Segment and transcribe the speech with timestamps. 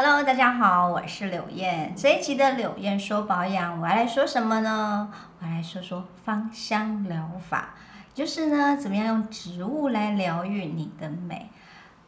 [0.00, 1.92] Hello，大家好，我是柳燕。
[1.96, 5.12] 这一期的柳燕说保养，我要来说什么呢？
[5.40, 7.70] 我要来说说芳香疗法，
[8.14, 11.50] 就是呢，怎么样用植物来疗愈你的美。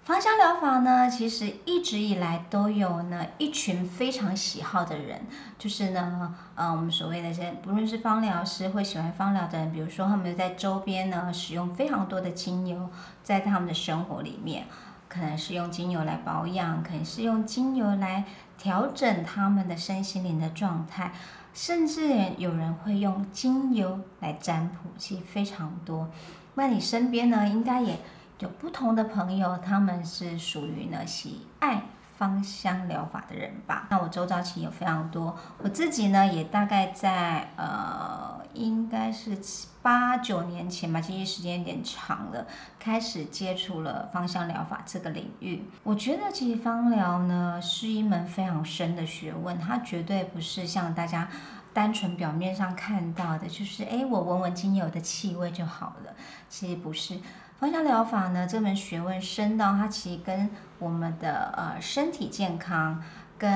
[0.05, 5.23] 芳香疗法呢，其实一直以来都有呢一群非常喜好的人，
[5.59, 12.89] 就是呢，呃，我们所谓的些，不论是芳疗师或喜欢芳疗的人，比如说他们在周边呢使用非常多的精油，
[13.25, 14.67] 在他们的生活里面。
[15.11, 18.25] 可能是用精油来保养，可能是用精油来
[18.57, 21.13] 调整他们的身心灵的状态，
[21.53, 26.09] 甚至有人会用精油来占卜，其实非常多。
[26.55, 27.99] 那你身边呢，应该也
[28.39, 31.83] 有不同的朋友，他们是属于呢喜爱。
[32.21, 39.39] 芳香疗法的人吧，那我周遭其实有非常多，我自己呢也大概在呃，应该是
[39.81, 42.47] 八九年前吧，其实时间有点长了，
[42.79, 45.65] 开始接触了芳香疗法这个领域。
[45.83, 51.27] 我觉得其实芳疗呢是一门非常深的学问，它绝对不是像大家
[51.73, 56.13] 单纯表面上看到的，就是哎我闻闻精油的气味就好了，
[56.51, 57.19] 其实不是。
[57.59, 63.01] 芳香疗法呢，这门学问深到它其实跟我们的呃身体健康，
[63.39, 63.51] 跟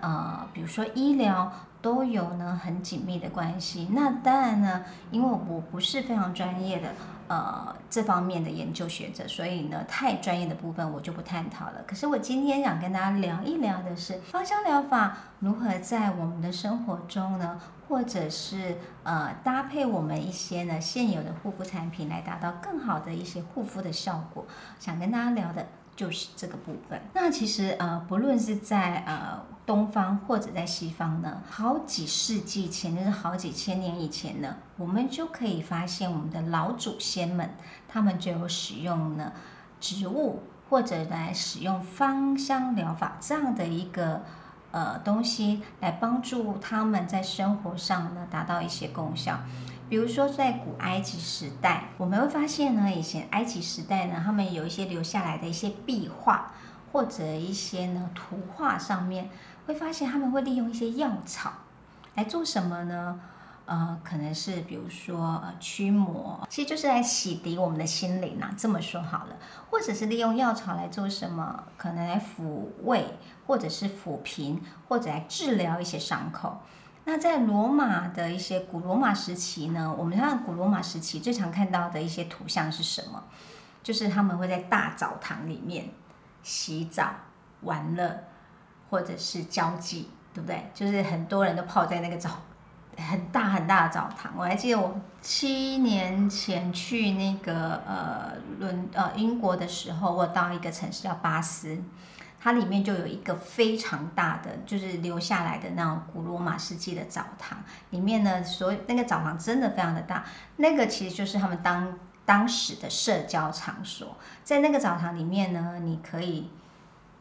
[0.00, 3.88] 呃比如说医疗都有呢很紧密的关系。
[3.92, 6.88] 那当然呢，因为我不是非常专业的。
[7.30, 11.74] 呃，这方面的研究学者，所以呢，太专业的部分我就不探讨了。
[11.86, 24.44] 可是我今天想跟大家聊一聊的是，芳香疗法如何在我们的生活中呢，或者是呃搭配我们一些呢现有的护肤产品来达到更好的一些护肤的效果，
[24.80, 25.64] 想跟大家聊的。
[26.00, 26.98] 就是这个部分。
[27.12, 37.50] 那其实呃，不论是在呃东方或者在西方呢，好几世纪前，就是好几千年以前呢，我们就可以发现我们的老祖先们，
[37.86, 39.30] 他们就有使用呢
[39.78, 44.22] 植物或者来使用芳香疗法这样的一个
[44.70, 49.38] 呃东西，来帮助他们在生活上呢达到一些功效。
[49.90, 56.52] 比如说，在古埃及时代，我们会发现呢，以前埃及时代呢，他们有一些留下来的一些壁画
[56.92, 59.28] 或者一些呢图画上面，
[59.66, 61.50] 会发现他们会利用一些药草
[62.14, 63.18] 来做什么呢？
[63.66, 68.48] 呃，可能是比如说呃驱魔，其实就是来洗涤我们的心灵呐。
[68.56, 69.36] 这么说好了，
[69.70, 71.64] 或者是利用药草来做什么？
[71.76, 73.04] 可能来抚慰，
[73.44, 76.60] 或者是抚平，或者来治疗一些伤口。
[77.04, 83.24] 那在罗马的一些古罗马时期呢，我们看古罗马时期最常看到的一些图像是什么？
[83.82, 85.88] 就是他们会在大澡堂里面
[86.42, 87.10] 洗澡、
[87.62, 88.24] 玩乐，
[88.90, 90.70] 或者是交际，对不对？
[90.74, 92.30] 就是很多人都泡在那个澡
[92.96, 94.32] 很大很大的澡堂。
[94.36, 101.82] 我还记得我七年前去那个呃伦呃英国的时候，我到一个城市叫巴斯。
[102.42, 107.58] 它里面就有一个非常大的，就是留下来的那种古罗马时期的澡堂。
[107.90, 110.24] 里面呢，所那个澡堂真的非常的大。
[110.56, 114.16] 那个其实就是他们当当时的社交场所。
[114.42, 116.48] 在那个澡堂里面呢，你可以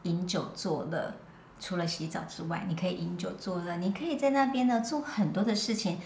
[0.03, 1.13] 饮酒作乐，
[1.59, 3.75] 除了洗澡之外，你可以饮酒作乐。
[3.75, 5.99] 你可以在那边呢做很多的事情。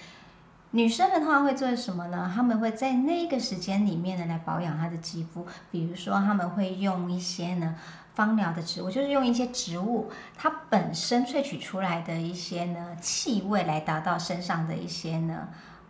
[0.71, 2.31] 女生们的话会做什么呢？
[2.33, 5.45] 他们会在那个时间里面呢来保养她的肌肤。
[5.69, 7.75] 比如说，他们会用一些呢。
[8.15, 15.47] 芳疗的植物就是用一些植物，它本身萃取出来的一些呢气味来达到身上的一些呢，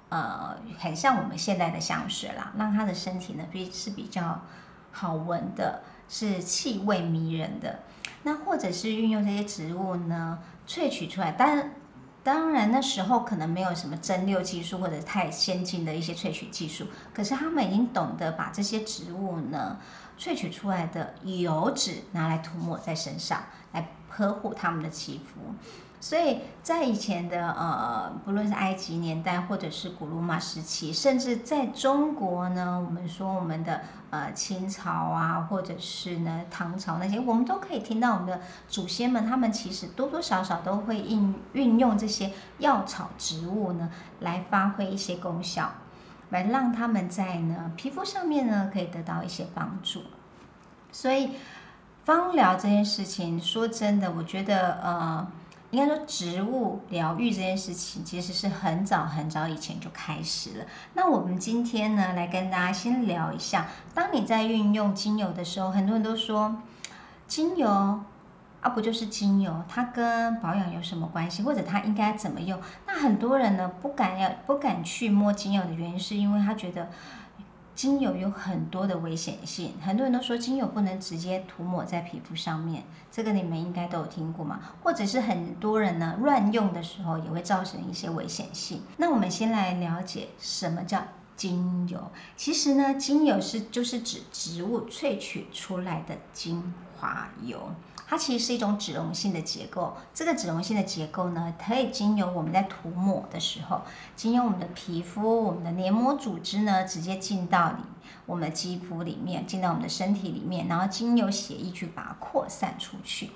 [0.09, 4.41] 呃，很像我们现代的香水啦，让它的身体呢比是比较
[4.91, 7.79] 好闻的，是气味迷人的。
[8.23, 11.73] 那或者是运用这些植物呢萃取出来，当然
[12.23, 19.78] 当然那时候可能没有什么蒸馏技术或者太先进的一些萃取技术，可是他们已经懂得把这些植物呢。
[20.16, 25.53] 萃取出来的油脂拿来涂抹在身上，来呵护他们的肌肤。
[26.03, 43.90] 所以在以前的呃，不论是埃及年代，或者是古罗马时期，甚至在中国呢，我们说我们的呃清朝啊，或者是呢唐朝那些，我们都可以听到我们的祖先们，他们其实多多少少都会运运用这些药草植物呢，
[44.20, 45.72] 来发挥一些功效。
[46.32, 50.02] 来让他们在呢皮肤上面呢可以得到一些帮助，
[50.91, 51.29] 所以
[52.03, 55.28] 芳疗这件事情，说真的，我觉得呃，
[55.73, 60.66] 应该说植物疗愈这件事情，其实是很早很早以前就开始了。
[60.93, 66.61] 那我们今天呢，来跟大家先聊一下，当你在运用精油的时候，很多人都说
[67.28, 68.02] 精油。
[68.61, 69.53] 啊，不就是精油？
[69.67, 71.43] 它跟保养有什么关系？
[71.43, 72.58] 或者它应该怎么用？
[72.87, 76.90] 那很多人呢不敢要不敢去摸精油的原因，是因为他觉得
[77.75, 84.59] 精油有很多的危险性，很多人都说精油不能直接涂抹在皮肤上面，这个你们应该都有听过嘛？
[84.84, 88.81] 或者是很多人呢乱用的时候也会造成一些危险性。
[88.97, 91.02] 那我们先来了解什么叫
[91.43, 91.99] 精油。
[92.37, 97.59] 其实呢，精油是就是指植物萃取出来的精华油。
[98.07, 103.81] 它其实是一种脂溶性的结构，这个脂溶性的结构呢，可以经由我们在涂抹的时候，
[104.16, 107.84] 经由我们的皮肤、我们的黏膜组织呢，直接进到里
[108.25, 113.31] 我们的肌肤里面，进到我们的身体里面，然后经由血液去把它扩散出去。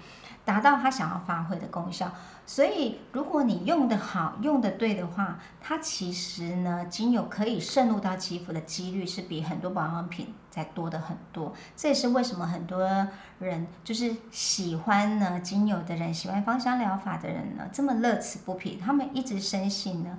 [0.45, 2.09] 达到它想要发挥的功效，
[2.49, 11.53] 所以如果你用的好、用的对的话，它其实呢，精油可以渗入到肌肤的几率是比很多保养品再多的很多。
[11.75, 13.07] 这也是为什么很多
[13.39, 18.79] 人就是喜欢呢精油的人，喜欢芳香疗法的人呢，这么乐此不疲。
[18.81, 20.17] 他们一直深信呢，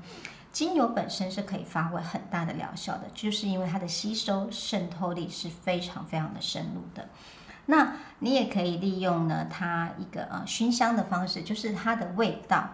[0.52, 7.08] 精油本身是可以发挥很大的疗效的，就是因为它的吸收渗透力是非常非常的深入的。
[7.70, 12.70] 那你也可以利用呢，它一个呃熏香的方式，就是它的味道，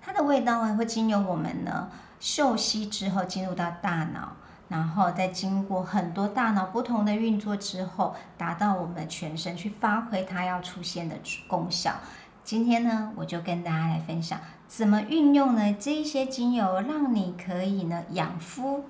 [0.00, 1.88] 它的味道呢会经由我们呢
[2.20, 4.34] 嗅吸之后进入到大脑，
[4.68, 11.16] 然后再经过很多大脑不同的运作之后，达到我们全身去发挥它要出现的
[11.48, 11.94] 功效。
[12.44, 14.38] 今天呢，我就跟大家来分享
[14.68, 18.84] 怎么运用呢这一些精油，让你可以呢养肤。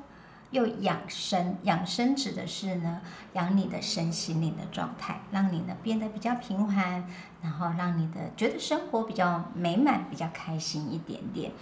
[0.51, 3.01] 又养生，养生指的是呢，
[3.35, 7.07] 养你的身心灵的状态，让你呢变得比较平缓，
[7.43, 11.53] 然后让你的觉得生活比较美满，比较开心一点点。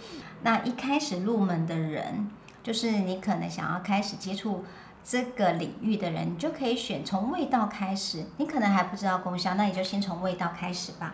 [0.43, 2.31] 那一开始入门的人，
[2.63, 4.63] 就是你可能想要开始接触
[5.03, 8.25] 这个领域的人，你就可以选从味道开始。
[8.37, 11.13] 你可能还不知道功效，那你就先从味道开始吧。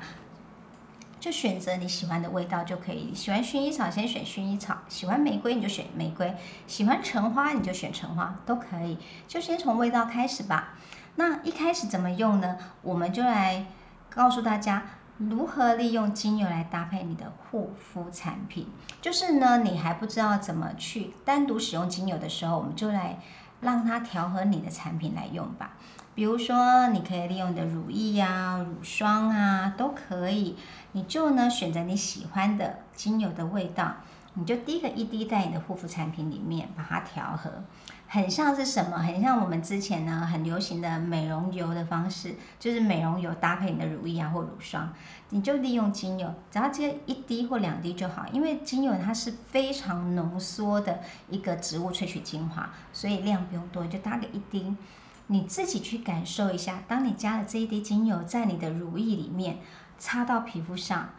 [1.24, 3.16] 就选择你喜欢的味道就可以。
[3.16, 6.28] 喜欢薰衣草，先选薰衣草；喜欢玫瑰，你就选玫瑰；
[6.68, 8.98] 喜欢橙花，你就选橙花，都可以。
[9.26, 10.74] 就先从味道开始吧。
[11.16, 12.58] 那一开始怎么用呢？
[12.82, 13.66] 我们就来
[14.10, 14.84] 告诉大家
[15.18, 18.68] 如何利用精油来搭配你的护肤产品。
[19.02, 23.18] 就是呢，你还不知道怎么去单独使用精油的时候，我们就来
[23.62, 25.78] 让它调和你的产品来用吧。
[26.16, 30.56] 比如说，你可以利用你的乳液呀、乳霜啊，都可以。
[30.92, 33.96] 你就呢选择你喜欢的精油的味道，
[34.36, 37.50] 你就滴个一滴在你的护肤产品里面，把它调和，
[38.08, 39.00] 很像是什么？
[39.00, 44.94] 很像我们之前呢很流行的美容油的方式，就是美容油搭配你的乳液啊或乳霜，
[45.30, 51.00] 你就利用精油，只要接一滴或两滴就好，因为精油它是非常浓缩的
[51.32, 54.76] 一个植物萃取精华，所以量不用多，就搭个一滴。
[55.28, 59.60] 你自己去感受一下，当你加了这一滴精油在你的乳液里面，
[59.98, 61.10] 擦到皮肤上，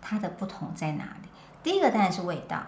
[0.00, 1.28] 它的不同在哪里？
[1.62, 2.62] 第一个当然是味道，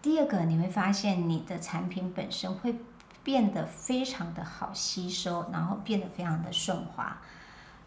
[0.00, 2.76] 第二个你会发现你的产品本身会
[3.22, 7.18] 变得非常的好吸收，然后变得非常的顺滑。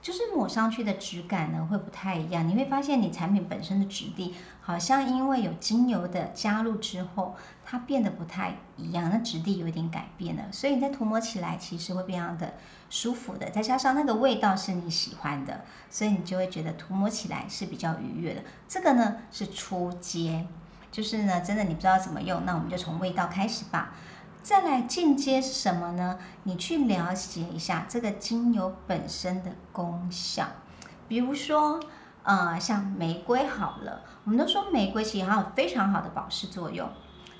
[0.01, 12.55] 就是抹上去的质感呢会不太一样，你会发现你产品本身的质地好像因为有精油的加入之后，它变得不太一样，那质地有一点改变了，所以你在涂抹起来其实会非常的
[12.89, 18.41] 舒服的，再加上那个味道是你喜欢的，所以你就会觉得涂抹起来是比较愉悦的。
[18.67, 20.47] 这个呢是初阶，
[20.91, 23.93] 就是呢真的你不知道怎么用，那我们就从味道开始吧。
[24.43, 26.17] 再来进阶是什么呢？
[26.43, 30.47] 你去了解一下这个精油本身的功效，
[31.07, 31.79] 比如说，
[32.23, 36.89] 呃，像玫瑰好了，我们都说玫瑰其实还有非常好的保湿作用，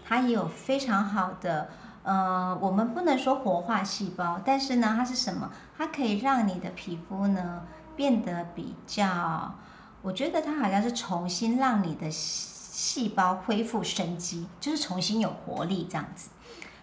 [0.08, 1.70] 它也有非常好的，
[2.04, 5.52] 呃，我们不能说活化细胞，但是呢，它是什么？
[5.76, 7.64] 它可以让你的皮肤呢
[7.96, 9.56] 变得比较，
[10.04, 16.30] 我觉得它好像是重新让你的细胞恢复生机，就是重新有活力这样子。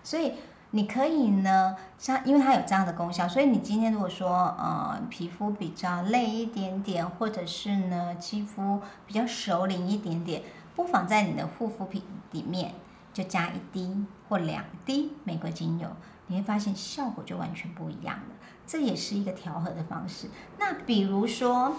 [0.09, 0.33] 所以
[0.71, 10.41] 你可以呢，像因为它有这样的功效，所以你今天如果说呃皮肤比较累一点点，或者是呢肌肤比较熟龄一点点，
[10.75, 12.73] 不妨在你的护肤品里面
[13.13, 15.87] 就加一滴或两滴玫瑰精油，
[16.29, 18.35] 你会发现效果就完全不一样了。
[18.67, 20.31] 这也是一个调和的方式。
[20.59, 21.77] 那比如说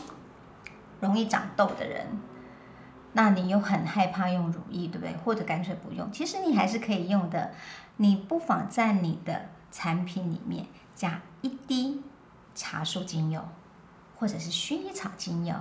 [1.00, 2.06] 容易长痘的人。
[3.14, 5.12] 那你又很害怕用乳液，对不对？
[5.26, 7.52] 或者干脆不用，其实你还是可以用的。
[8.02, 10.66] 你不妨在你的产品里面
[10.96, 12.02] 加一滴
[12.56, 13.44] 茶树精油，
[14.18, 15.54] 或者是薰衣草精油，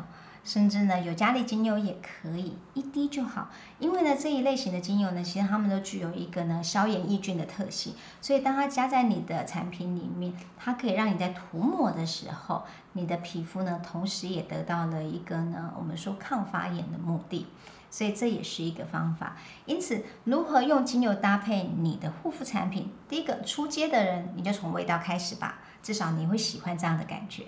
[0.44, 3.48] 甚至呢有加利精油也可以，一滴就好。
[3.80, 17.48] 因为呢这一类型的精油呢，其实它们都具有一个呢消炎抑菌的特性，所以当它加在你的产品里面，它可以让你在涂抹的时候，你的皮肤呢同时也得到了一个呢我们说抗发炎的目的。
[17.90, 19.36] 所以这也是一个方法。
[19.66, 22.92] 因此，如何用精油搭配你的护肤产品？
[23.08, 27.46] 第一个，出街的人你就从味道开始吧，至少你会喜欢这样的感觉。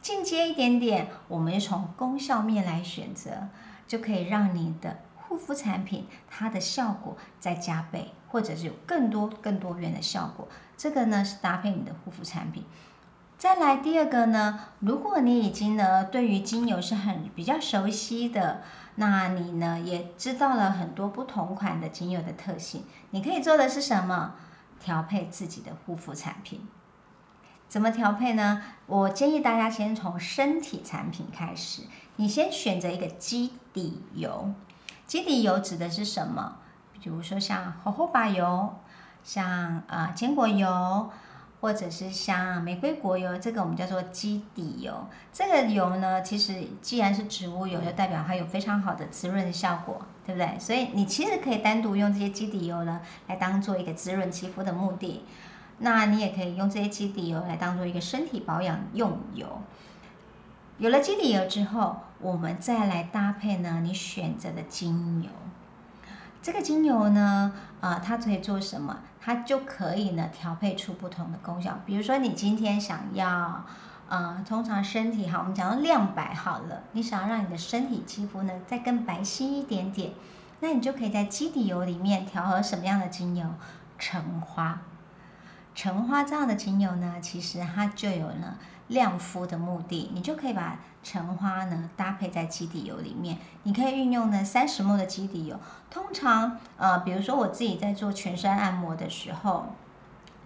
[0.00, 3.48] 进阶一点点，我们就从功效面来选择，
[3.86, 10.46] 就可以让你的护肤产品它的效果再加倍，或者是有更多更多元的效果。
[10.76, 12.64] 这个呢是搭配你的护肤产品。
[13.44, 18.62] 再来第二个呢，如果你已经呢对于精油是很比较熟悉的。
[18.94, 24.32] 那你呢也知道了很多不同款的精油的特性，你可以做的是什么？
[24.80, 26.66] 调配自己的护肤产品。
[27.68, 28.62] 怎么调配呢？
[28.86, 31.82] 我建议大家先从身体产品开始，
[32.16, 34.54] 你先选择一个基底油。
[35.06, 36.56] 基底油指的是什么？
[36.98, 38.74] 比如说像荷荷巴油，
[39.22, 41.10] 像啊坚果油。
[41.64, 45.08] 或者是像玫瑰果油，这个我们叫做基底油。
[45.32, 50.58] 这个油呢，其实既然是植物油，就代表它有非常好的滋润效果，对不对？
[50.58, 55.24] 所以你其实可以单独用这些基底油呢，来当做一个滋润肌肤的目的。
[55.78, 59.62] 那你也可以用这些基底油来当做一个身体保养用油。
[60.76, 65.30] 有了基底油之后，我们再来搭配呢，你选择的精油。
[66.44, 68.98] 这个精油呢，啊，它可以做什么？
[69.18, 71.80] 它就可以呢调配出不同的功效。
[71.86, 73.64] 比如说，你今天想要，
[74.10, 80.12] 呃，通常身体哈，我们讲到亮白好了，你想要让你的身体肌肤呢再更白皙一点点，
[80.60, 83.46] 那你就可以在基底油里面调和什么样的精油？
[83.98, 84.82] 橙花，
[85.74, 88.58] 橙花这样的精油呢，其实它就有了。
[88.88, 93.38] 亮肤的目的，你就可以把橙花呢搭配在基底油里面。
[93.62, 95.58] 你可以运用呢三十目的基底油。
[95.90, 99.68] 通常，呃，比如说我自己在做全身按摩的时候，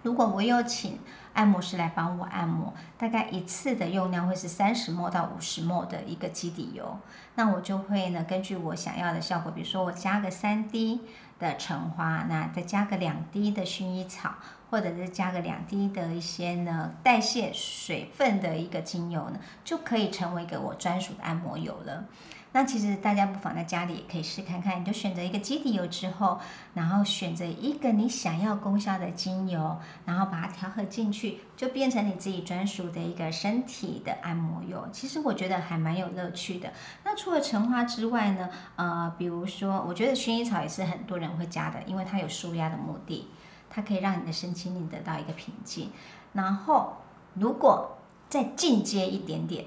[0.05, 1.01] 如果我有请
[1.35, 6.97] 按摩师来帮我按摩，大概一次的用量会是三十目到五十目的一个基底油。
[7.35, 11.01] 那我就会呢根据我想要的效果，比如说我加个三滴
[11.39, 14.35] 的橙花，那再加个两滴的薰衣草。
[14.71, 22.05] 或者是加个两滴的一些呢代谢水分的一个精油呢，就可以成为一个我专属的按摩油了。
[22.53, 26.41] 那其实大家不妨在家里也可以试看看，你就选择一个基底油之后，
[26.75, 34.89] 然后选择一个你想要功效的精油，然后把它调和进去，就变成你自己专属的一个身体的按摩油。
[34.91, 36.73] 其实我觉得还蛮有乐趣的。
[37.05, 43.29] 那除了橙花之外呢，呃，比如说我觉得薰衣草也是很多人会加的，因为它有舒压的目的。
[43.71, 45.91] 它可以让你的身心灵得到一个平静，
[46.33, 46.97] 然后
[47.35, 47.99] 如果
[48.31, 49.67] 再进阶一点点，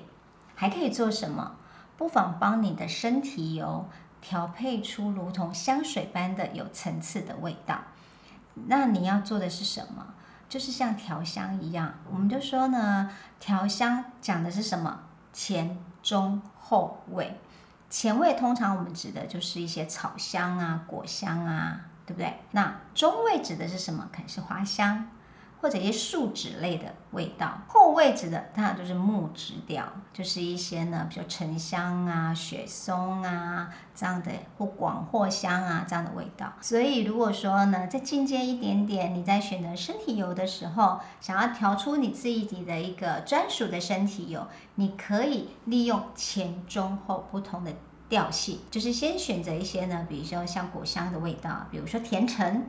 [0.55, 1.57] 还可以做什么？
[2.01, 3.87] 不妨帮你的身体油
[4.21, 7.77] 调配出如同香水般的有层次的味道。
[8.55, 10.07] 那你要做的是什么？
[10.49, 15.01] 就是像调香一样，我们就说呢，调香讲的是什么？
[15.31, 17.39] 前中后味。
[17.87, 21.81] 前味通常我们指的就是一些草香啊、果香啊。
[22.07, 22.39] 对不对？
[22.49, 24.09] 那中味指的是什么？
[24.11, 25.07] 可能是花香，
[25.61, 27.59] 或者一些树脂类的味道。
[27.67, 36.51] 后味指的当然就是木质调，就是一些呢，比如沉香啊、雪松啊这样的，或广藿香啊这样的味道。
[36.59, 47.71] 所以如果说呢，再进阶一点点，你在选择身体油的时候，想要调出你自己的一个专属的身体油，你可以利用前中后不同的。
[48.09, 52.65] 调性就是先选择一些呢，比如说像果香的味道，比如说甜橙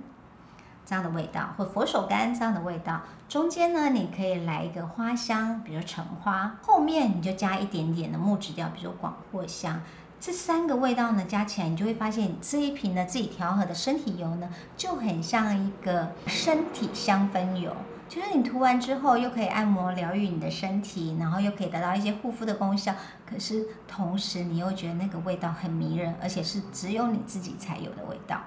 [0.85, 3.03] 这样的味道，或佛手柑这样的味道。
[3.29, 6.59] 中间呢，你可以来一个花香，比如橙花。
[6.63, 9.81] 后面你就加一点点的木质调，比如广藿香。
[10.21, 17.75] 这三个味道呢，加起来你就会发现，这一瓶呢自己调和的身体油呢，就很像一个身体香氛油。
[18.09, 22.95] 就是你涂完之后，又可以按摩疗愈你的身体，然后又可以得到一些护肤的功效。
[23.25, 28.39] 可是同时，你又觉得那个味道很迷人，而且是只有你自己才有的味道。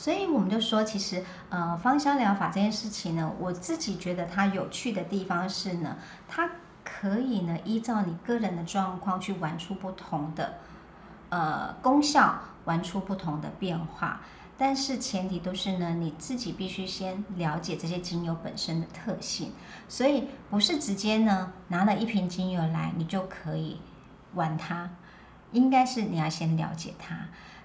[0.00, 6.48] 所以我们就说，其实呃，芳香疗法这件事情呢，我自己觉得它有趣的地方是呢，它
[6.82, 10.54] 可以呢依照你个人的状况去玩出不同的
[11.28, 14.22] 呃功效，玩出不同的变化。
[14.56, 19.52] 但是前提都是呢，你自己必须先了解这些精油本身的特性，
[19.86, 23.78] 所以不是直接呢拿了一瓶精油来你就可以
[24.32, 24.88] 玩它，
[25.52, 27.16] 应该是你要先了解它。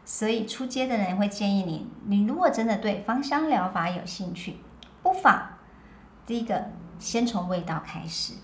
[0.06, 4.58] 所以出街的人会建议你，你如果真的对芳香疗法有兴趣，
[5.02, 5.50] 不妨
[6.26, 6.70] 第一个
[7.00, 8.36] 先从味道开始，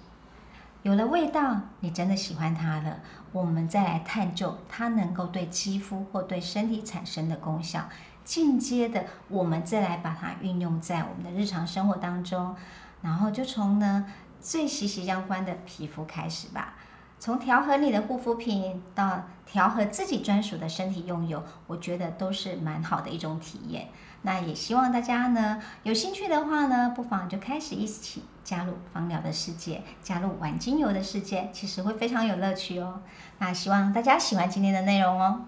[0.81, 2.99] 有了味道，你真的喜欢它了，
[3.31, 7.87] 我们再来探究它能够对肌肤或对身体产生的功效。
[8.23, 12.55] 进阶的，我们再来把它运用在我们的日常生活当中，
[13.01, 14.05] 然后就从呢
[14.39, 16.75] 最息息相关的皮肤开始吧。
[17.21, 23.89] 从调和你的护肤品到调和自己专属的身体用油，我觉得都是蛮好的一种体验。
[24.23, 33.03] 那也希望大家呢有兴趣的话呢，不妨就开始一起加入芳疗的世界，加入玩精油的世界，其实会非常有乐趣哦。
[33.37, 35.41] 那希望大家喜欢今天的内容哦。